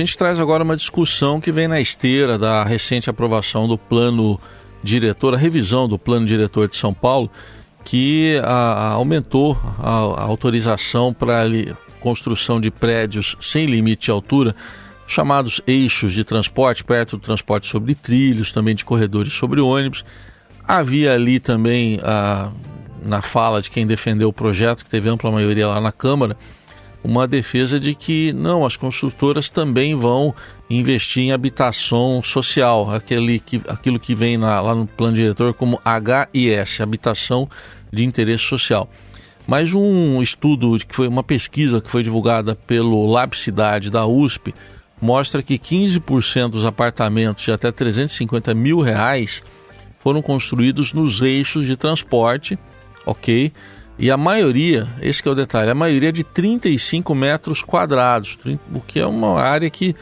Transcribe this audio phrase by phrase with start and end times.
[0.00, 4.40] a gente traz agora uma discussão que vem na esteira da recente aprovação do plano
[4.82, 7.30] diretor, a revisão do plano diretor de São Paulo,
[7.84, 11.44] que a, a, aumentou a, a autorização para
[12.00, 14.54] construção de prédios sem limite de altura,
[15.06, 20.04] chamados eixos de transporte, perto do transporte sobre trilhos, também de corredores sobre ônibus.
[20.66, 22.00] Havia ali também,
[23.02, 26.36] na fala de quem defendeu o projeto, que teve ampla maioria lá na Câmara,
[27.04, 30.34] uma defesa de que não, as construtoras também vão
[30.70, 35.78] investir em habitação social, aquele que, aquilo que vem na, lá no plano diretor como
[35.84, 37.46] HIS, habitação
[37.92, 38.88] de interesse social.
[39.46, 44.54] Mas um estudo que foi uma pesquisa que foi divulgada pelo Lab Cidade da USP
[44.98, 49.42] mostra que 15% dos apartamentos de até 350 mil reais
[49.98, 52.58] foram construídos nos eixos de transporte,
[53.04, 53.52] ok?
[53.98, 58.36] E a maioria, esse é o detalhe, a maioria é de 35 metros quadrados,
[58.72, 59.94] o que é uma área que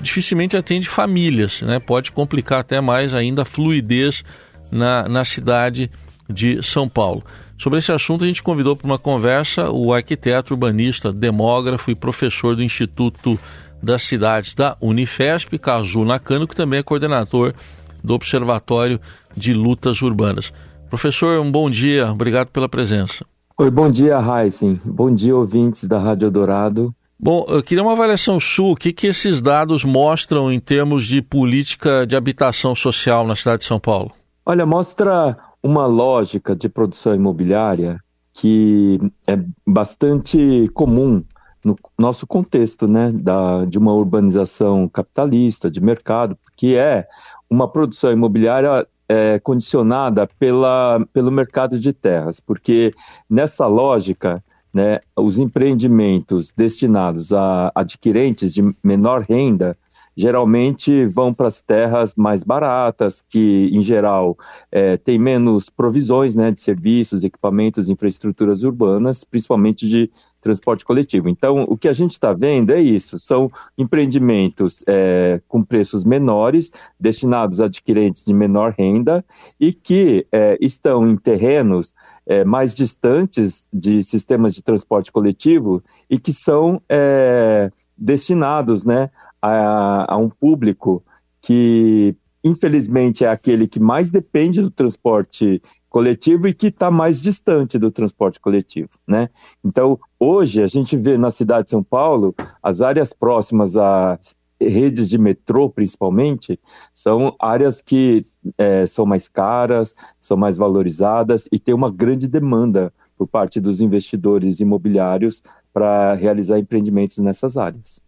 [0.00, 1.78] dificilmente atende famílias, né?
[1.78, 4.24] Pode complicar até mais ainda a fluidez
[4.70, 5.90] na, na cidade
[6.28, 7.24] de São Paulo.
[7.58, 12.56] Sobre esse assunto, a gente convidou para uma conversa o arquiteto urbanista, demógrafo e professor
[12.56, 13.38] do Instituto
[13.82, 17.54] das Cidades da Unifesp, Cazu Nakano, que também é coordenador
[18.02, 19.00] do Observatório
[19.36, 20.52] de Lutas Urbanas.
[20.92, 23.24] Professor, um bom dia, obrigado pela presença.
[23.56, 24.78] Oi, bom dia, Heisen.
[24.84, 26.94] Bom dia, ouvintes da Rádio Dourado.
[27.18, 28.72] Bom, eu queria uma avaliação sua.
[28.72, 33.60] O que, que esses dados mostram em termos de política de habitação social na cidade
[33.60, 34.12] de São Paulo?
[34.44, 37.98] Olha, mostra uma lógica de produção imobiliária
[38.34, 41.24] que é bastante comum
[41.64, 47.06] no nosso contexto, né, da, de uma urbanização capitalista, de mercado, que é
[47.48, 52.94] uma produção imobiliária é, condicionada pela, pelo mercado de terras, porque
[53.28, 59.76] nessa lógica, né, os empreendimentos destinados a adquirentes de menor renda
[60.16, 64.36] geralmente vão para as terras mais baratas, que em geral
[64.70, 70.10] é, tem menos provisões né, de serviços, equipamentos, infraestruturas urbanas, principalmente de
[70.42, 71.28] transporte coletivo.
[71.28, 76.70] Então, o que a gente está vendo é isso: são empreendimentos é, com preços menores,
[77.00, 79.24] destinados a adquirentes de menor renda
[79.58, 81.94] e que é, estão em terrenos
[82.26, 89.10] é, mais distantes de sistemas de transporte coletivo e que são é, destinados né,
[89.40, 91.02] a, a um público
[91.40, 92.14] que,
[92.44, 97.90] infelizmente, é aquele que mais depende do transporte coletivo e que está mais distante do
[97.90, 99.28] transporte coletivo, né?
[99.62, 104.18] Então, hoje a gente vê na cidade de São Paulo as áreas próximas a
[104.58, 106.58] redes de metrô, principalmente,
[106.94, 108.24] são áreas que
[108.56, 113.82] é, são mais caras, são mais valorizadas e tem uma grande demanda por parte dos
[113.82, 115.42] investidores imobiliários
[115.74, 118.00] para realizar empreendimentos nessas áreas.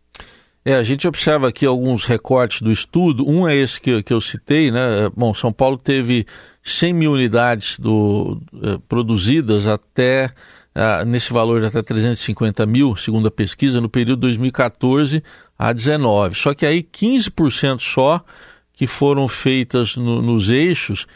[0.64, 3.28] É, a gente observa aqui alguns recortes do estudo.
[3.28, 5.10] Um é esse que, que eu citei, né?
[5.14, 6.26] Bom, São Paulo teve
[6.62, 10.30] 100 mil unidades do, eh, produzidas até
[10.74, 15.22] ah, nesse valor de até 350 mil, segundo a pesquisa, no período 2014
[15.58, 16.34] a 19.
[16.34, 18.24] Só que aí 15% só
[18.72, 21.06] que foram feitas no, nos eixos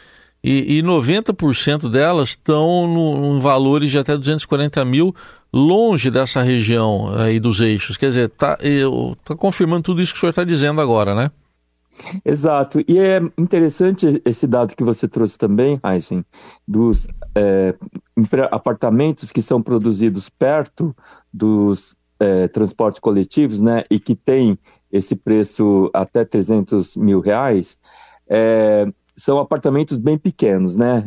[0.43, 5.13] e, e 90% delas estão em valores de até 240 mil
[5.51, 7.97] longe dessa região aí dos eixos.
[7.97, 8.57] Quer dizer, está
[9.23, 11.31] tá confirmando tudo isso que o senhor está dizendo agora, né?
[12.23, 12.83] Exato.
[12.87, 16.23] E é interessante esse dado que você trouxe também, Heisen,
[16.67, 17.75] dos é,
[18.51, 20.95] apartamentos que são produzidos perto
[21.33, 24.57] dos é, transportes coletivos, né, e que tem
[24.91, 27.79] esse preço até 300 mil reais,
[28.27, 31.03] é, são apartamentos bem pequenos, né,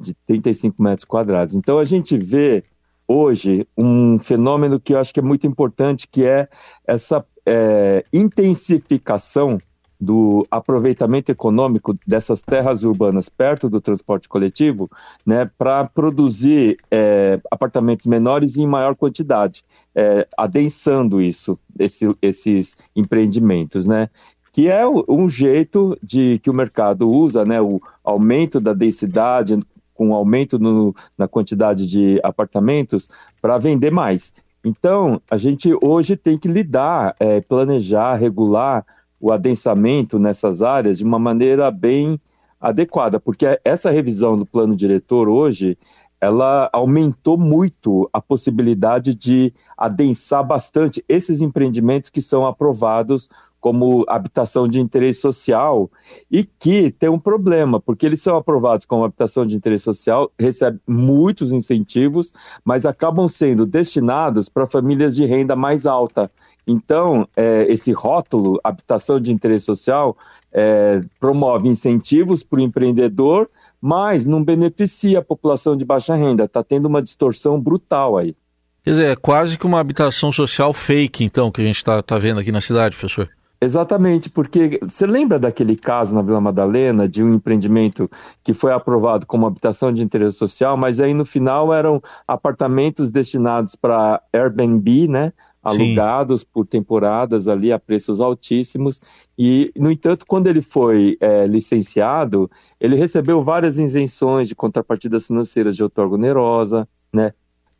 [0.00, 1.54] de 35 metros quadrados.
[1.54, 2.64] Então a gente vê
[3.06, 6.48] hoje um fenômeno que eu acho que é muito importante, que é
[6.86, 9.58] essa é, intensificação
[10.02, 14.90] do aproveitamento econômico dessas terras urbanas perto do transporte coletivo,
[15.24, 19.62] né, para produzir é, apartamentos menores em maior quantidade,
[19.94, 24.10] é, adensando isso, esse, esses empreendimentos, né,
[24.52, 29.56] que é um jeito de que o mercado usa, né, o aumento da densidade
[30.02, 33.08] com um aumento no, na quantidade de apartamentos
[33.40, 34.34] para vender mais.
[34.64, 38.84] Então, a gente hoje tem que lidar, é, planejar, regular
[39.20, 42.20] o adensamento nessas áreas de uma maneira bem
[42.60, 45.78] adequada, porque essa revisão do plano diretor hoje,
[46.20, 53.28] ela aumentou muito a possibilidade de adensar bastante esses empreendimentos que são aprovados
[53.62, 55.88] como habitação de interesse social
[56.28, 60.80] e que tem um problema, porque eles são aprovados como habitação de interesse social, recebem
[60.84, 62.32] muitos incentivos,
[62.64, 66.28] mas acabam sendo destinados para famílias de renda mais alta.
[66.66, 70.16] Então, é, esse rótulo, habitação de interesse social,
[70.52, 73.48] é, promove incentivos para o empreendedor,
[73.80, 76.44] mas não beneficia a população de baixa renda.
[76.44, 78.34] Está tendo uma distorção brutal aí.
[78.82, 82.18] Quer dizer, é quase que uma habitação social fake, então, que a gente está tá
[82.18, 83.30] vendo aqui na cidade, professor.
[83.62, 88.10] Exatamente, porque você lembra daquele caso na Vila Madalena de um empreendimento
[88.42, 93.76] que foi aprovado como habitação de interesse social, mas aí no final eram apartamentos destinados
[93.76, 95.32] para Airbnb, né?
[95.62, 96.46] Alugados Sim.
[96.52, 99.00] por temporadas ali a preços altíssimos.
[99.38, 102.50] E, no entanto, quando ele foi é, licenciado,
[102.80, 107.32] ele recebeu várias isenções de contrapartidas financeiras de outorga onerosa, né?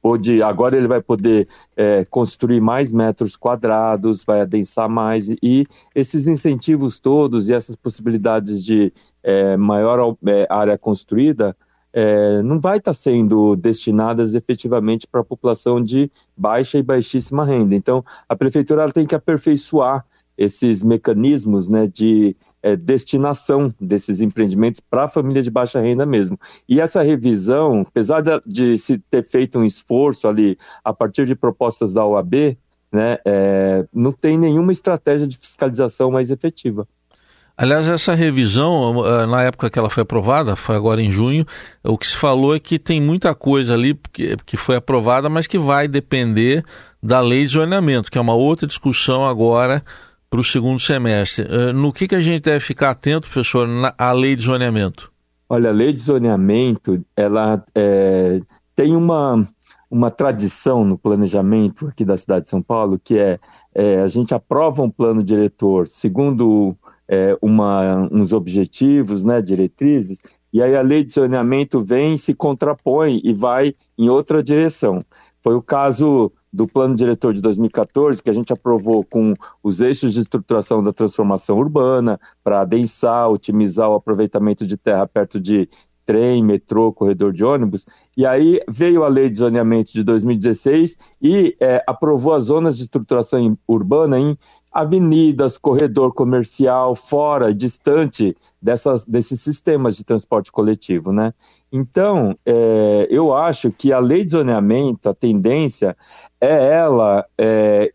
[0.03, 5.67] Ou de agora ele vai poder é, construir mais metros quadrados, vai adensar mais, e
[5.95, 11.57] esses incentivos todos e essas possibilidades de é, maior é, área construída
[11.93, 17.45] é, não vai estar tá sendo destinadas efetivamente para a população de baixa e baixíssima
[17.45, 17.75] renda.
[17.75, 20.05] Então, a prefeitura tem que aperfeiçoar
[20.37, 26.39] esses mecanismos né, de é, destinação desses empreendimentos para a família de baixa renda mesmo.
[26.69, 31.35] E essa revisão, apesar de, de, se ter feito um esforço ali a partir de
[31.35, 32.57] propostas da OAB,
[32.93, 36.87] né, é, não tem nenhuma estratégia de fiscalização mais efetiva.
[37.57, 41.45] Aliás, essa revisão, eh, na época que ela foi aprovada, foi agora em junho,
[41.85, 45.47] o que se falou é que tem muita coisa ali que, que foi aprovada, mas
[45.47, 46.65] que vai depender
[47.03, 49.83] da lei de zoneamento, que é uma outra discussão agora
[50.33, 51.47] para o segundo semestre.
[51.47, 55.13] Eh, no que, que a gente deve ficar atento, professor, na a lei de zoneamento?
[55.47, 58.41] Olha, a lei de zoneamento, ela é,
[58.75, 59.47] tem uma,
[59.91, 63.39] uma tradição no planejamento aqui da cidade de São Paulo, que é,
[63.75, 66.75] é a gente aprova um plano diretor segundo
[67.07, 73.21] é, uma, uns objetivos, né, diretrizes, e aí a lei de zoneamento vem, se contrapõe
[73.23, 75.05] e vai em outra direção.
[75.43, 80.13] Foi o caso do plano diretor de 2014, que a gente aprovou com os eixos
[80.13, 85.69] de estruturação da transformação urbana, para adensar, otimizar o aproveitamento de terra perto de
[86.05, 87.87] trem, metrô, corredor de ônibus.
[88.17, 92.83] E aí veio a lei de zoneamento de 2016 e é, aprovou as zonas de
[92.83, 94.37] estruturação urbana em
[94.73, 101.35] avenidas, corredor comercial, fora, distante dessas, desses sistemas de transporte coletivo, né?
[101.71, 105.97] Então, é, eu acho que a lei de zoneamento, a tendência
[106.41, 107.93] é ela é,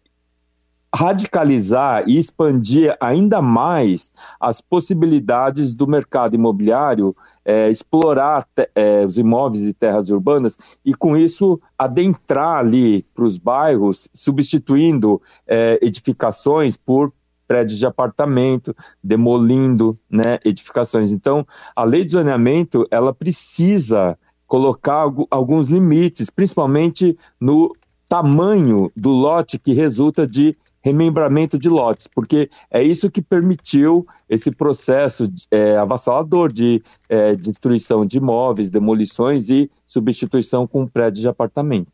[0.93, 7.15] radicalizar e expandir ainda mais as possibilidades do mercado imobiliário
[7.47, 8.45] é, explorar
[8.75, 15.21] é, os imóveis e terras urbanas e, com isso, adentrar ali para os bairros, substituindo
[15.47, 17.13] é, edificações por
[17.47, 21.13] prédios de apartamento, demolindo né, edificações.
[21.13, 27.73] Então, a lei de zoneamento ela precisa colocar alguns limites, principalmente no
[28.09, 34.51] tamanho do lote que resulta de remembramento de lotes, porque é isso que permitiu esse
[34.51, 41.91] processo é, avassalador de é, destruição de imóveis, demolições e substituição com prédios de apartamento.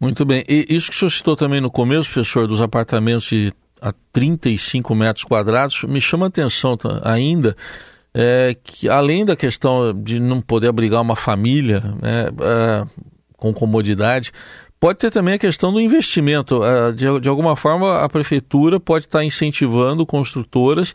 [0.00, 0.42] Muito bem.
[0.48, 4.92] E isso que o senhor citou também no começo, professor, dos apartamentos de a 35
[4.94, 7.56] metros quadrados, me chama a atenção ainda
[8.12, 13.04] é, que, além da questão de não poder abrigar uma família né, é,
[13.36, 14.32] com comodidade,
[14.80, 16.62] Pode ter também a questão do investimento.
[16.64, 20.94] É, de, de alguma forma, a prefeitura pode estar incentivando construtoras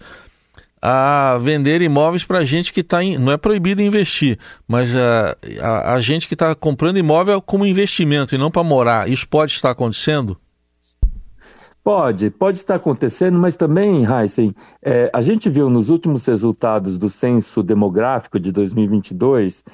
[0.81, 3.01] a vender imóveis para gente que está.
[3.01, 8.35] Não é proibido investir, mas a, a, a gente que está comprando imóvel como investimento
[8.35, 9.09] e não para morar.
[9.09, 10.37] Isso pode estar acontecendo?
[11.83, 17.09] Pode, pode estar acontecendo, mas também, Heisen, é, a gente viu nos últimos resultados do
[17.09, 19.65] censo demográfico de 2022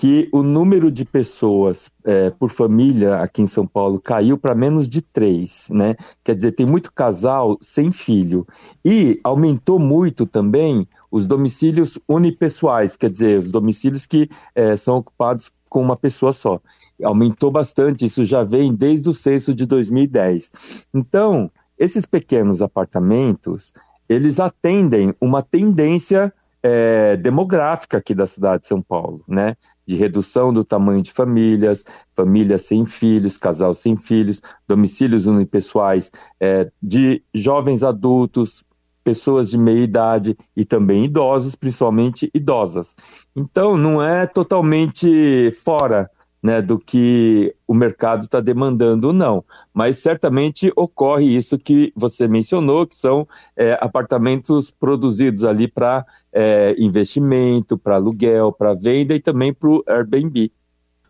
[0.00, 4.88] que o número de pessoas é, por família aqui em São Paulo caiu para menos
[4.88, 5.94] de três, né?
[6.24, 8.46] Quer dizer, tem muito casal sem filho.
[8.82, 15.52] E aumentou muito também os domicílios unipessoais, quer dizer, os domicílios que é, são ocupados
[15.68, 16.62] com uma pessoa só.
[17.04, 20.86] Aumentou bastante, isso já vem desde o censo de 2010.
[20.94, 23.74] Então, esses pequenos apartamentos,
[24.08, 29.56] eles atendem uma tendência é, demográfica aqui da cidade de São Paulo, né?
[29.86, 36.70] De redução do tamanho de famílias, famílias sem filhos, casal sem filhos, domicílios unipessoais é,
[36.82, 38.64] de jovens adultos,
[39.02, 42.94] pessoas de meia idade e também idosos, principalmente idosas.
[43.34, 46.10] Então, não é totalmente fora
[46.42, 49.44] né, do que o mercado está demandando, não.
[49.74, 56.74] Mas certamente ocorre isso que você mencionou, que são é, apartamentos produzidos ali para é,
[56.78, 60.50] investimento, para aluguel, para venda e também para o Airbnb.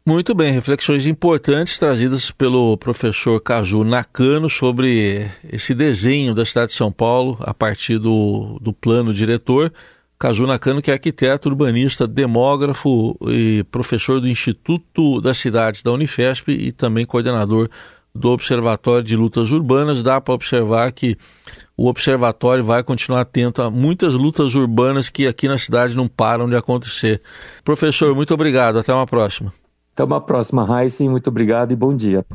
[0.04, 6.76] Muito bem, reflexões importantes trazidas pelo professor Caju Nakano sobre esse desenho da cidade de
[6.76, 9.72] São Paulo a partir do, do plano diretor.
[10.20, 16.52] Caju Nakano, que é arquiteto, urbanista, demógrafo e professor do Instituto das Cidades da Unifesp
[16.52, 17.70] e também coordenador
[18.14, 20.02] do Observatório de Lutas Urbanas.
[20.02, 21.16] Dá para observar que
[21.74, 26.50] o observatório vai continuar atento a muitas lutas urbanas que aqui na cidade não param
[26.50, 27.22] de acontecer.
[27.64, 28.78] Professor, muito obrigado.
[28.78, 29.54] Até uma próxima.
[29.94, 31.08] Até uma próxima, Heisen.
[31.08, 32.26] Muito obrigado e bom dia.